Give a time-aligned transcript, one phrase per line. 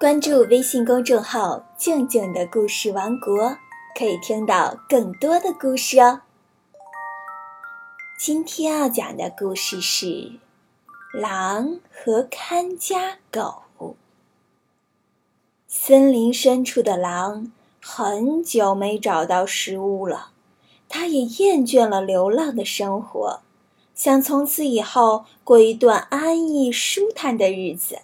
[0.00, 3.58] 关注微信公众号“静静的故事王国”，
[3.98, 6.20] 可以听到更多的故事哦。
[8.16, 10.06] 今天要讲的故事是
[11.12, 13.62] 《狼和看家狗》。
[15.66, 17.50] 森林深处的狼
[17.82, 20.30] 很久没找到食物了，
[20.88, 23.40] 它也厌倦了流浪的生活，
[23.96, 27.98] 想从此以后过一段安逸舒坦的日子。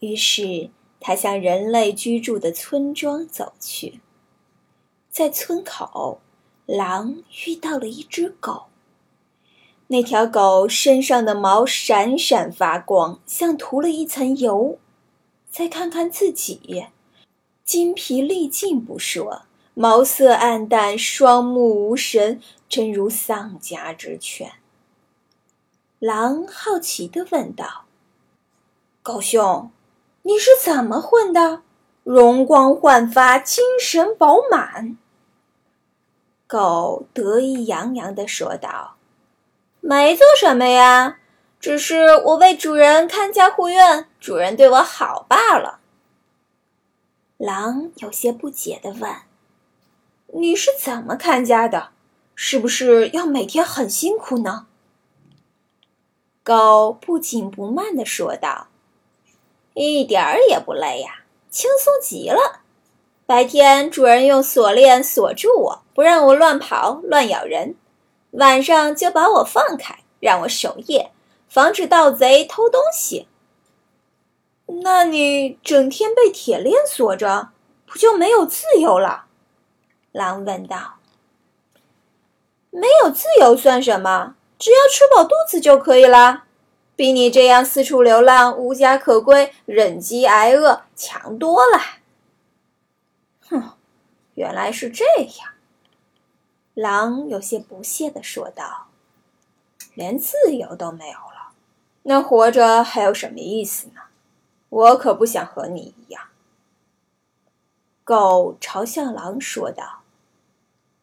[0.00, 0.68] 于是，
[1.06, 4.00] 它向人类居住的村庄走去。
[5.08, 6.20] 在村口，
[6.66, 8.64] 狼遇到了一只狗。
[9.86, 14.80] 那条狗身上的毛闪闪发光，像涂了一层油。
[15.48, 16.86] 再看看自己，
[17.64, 19.42] 筋疲力尽不说，
[19.74, 24.54] 毛色暗淡，双目无神，真如丧家之犬。
[26.00, 27.84] 狼好奇地问道
[29.04, 29.70] ：“狗兄，
[30.26, 31.62] 你是怎么混的？
[32.02, 34.98] 容光焕发，精神饱满。”
[36.48, 38.96] 狗得意洋洋地说道
[39.78, 41.18] ：“没做什么呀。”
[41.60, 45.78] 只是我为主人看家护院，主人对我好罢了。
[47.36, 49.14] 狼有些不解地问
[50.34, 51.90] ：“你是怎么看家的？
[52.34, 54.66] 是不是要每天很辛苦呢？”
[56.42, 58.68] 狗不紧不慢地说道
[59.84, 62.60] ：“一点儿也不累呀，轻松极了。
[63.26, 67.74] 白天主人用锁链锁住我，不让我乱跑乱咬人；
[68.30, 71.12] 晚上就把我放开，让我守夜。”
[71.48, 73.28] 防止盗贼偷东西。
[74.82, 77.50] 那你整天被铁链锁着，
[77.86, 79.26] 不就没有自由了？
[80.12, 80.94] 狼问道。
[82.70, 84.34] 没有自由算什么？
[84.58, 86.44] 只要吃饱肚子就可以了，
[86.96, 91.78] 比你这样四处流浪、无家可归、忍饥挨饿强多了。
[93.48, 93.74] 哼，
[94.34, 95.04] 原来是这
[95.38, 95.52] 样。
[96.72, 98.88] 狼有些不屑地说道
[99.94, 101.52] ：“连自由都没有了。”
[102.04, 104.00] 那活着还有什么意思呢？
[104.68, 106.22] 我可不想和你一样。”
[108.04, 110.02] 狗嘲笑狼说道，“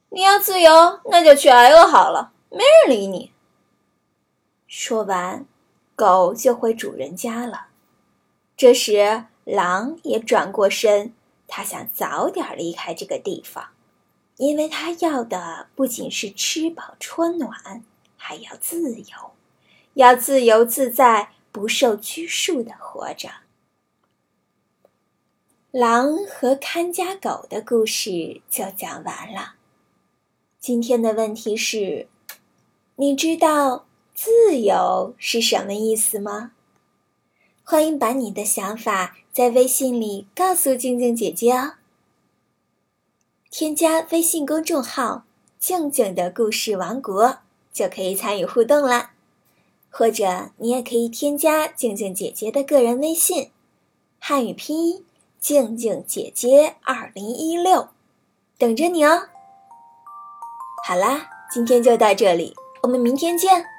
[0.09, 3.31] 你要自由，那就去挨饿好了，没人理你。”
[4.67, 5.45] 说完，
[6.03, 7.67] 狗就回主人家了。
[8.57, 11.13] 这时，狼也转过身，
[11.47, 13.69] 他想早点离开这个地方，
[14.35, 17.85] 因为他要的不仅是吃饱穿暖，
[18.17, 19.31] 还要自由。
[19.93, 23.29] 要自由自在、不受拘束的活着。
[25.71, 29.53] 狼和看家狗的故事就讲完了。
[30.59, 32.09] 今天的问题是：
[32.97, 36.51] 你知道自由是什么意思吗？
[37.63, 41.73] 欢迎把你的想法在微信里告诉静静姐姐哦。
[43.49, 45.23] 添加微信公众号
[45.59, 47.37] “静静的故事王国”
[47.71, 49.13] 就可以参与互动啦。
[49.89, 53.51] 或者你也可以添加静静姐姐的个人微信，
[54.19, 55.05] 汉语拼音
[55.39, 57.89] 静静姐姐二零一六，
[58.57, 59.29] 等着你哦。
[60.85, 63.72] 好啦，今天就到这里，我们明天见。